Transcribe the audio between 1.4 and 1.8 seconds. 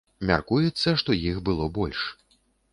было